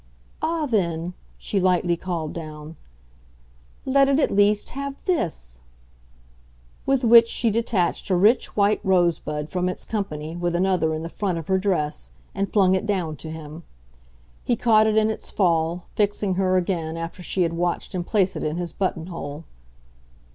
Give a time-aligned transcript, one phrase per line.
[0.41, 2.75] "Ah, then," she lightly called down,
[3.85, 5.61] "let it at least have THIS!"
[6.87, 11.07] With which she detached a rich white rosebud from its company with another in the
[11.07, 13.61] front of her dress and flung it down to him.
[14.43, 18.35] He caught it in its fall, fixing her again after she had watched him place
[18.35, 19.43] it in his buttonhole.